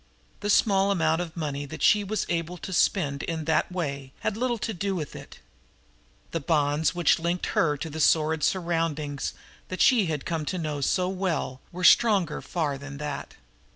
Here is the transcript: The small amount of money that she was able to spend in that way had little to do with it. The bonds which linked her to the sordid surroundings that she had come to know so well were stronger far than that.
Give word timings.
The 0.39 0.49
small 0.49 0.89
amount 0.89 1.21
of 1.21 1.37
money 1.37 1.67
that 1.67 1.83
she 1.83 2.03
was 2.03 2.25
able 2.27 2.57
to 2.57 2.73
spend 2.73 3.21
in 3.21 3.45
that 3.45 3.71
way 3.71 4.13
had 4.21 4.35
little 4.35 4.57
to 4.57 4.73
do 4.73 4.95
with 4.95 5.15
it. 5.15 5.37
The 6.31 6.39
bonds 6.39 6.95
which 6.95 7.19
linked 7.19 7.45
her 7.53 7.77
to 7.77 7.87
the 7.87 7.99
sordid 7.99 8.43
surroundings 8.43 9.35
that 9.67 9.79
she 9.79 10.07
had 10.07 10.25
come 10.25 10.43
to 10.45 10.57
know 10.57 10.81
so 10.81 11.07
well 11.07 11.61
were 11.71 11.83
stronger 11.83 12.41
far 12.41 12.79
than 12.79 12.97
that. 12.97 13.35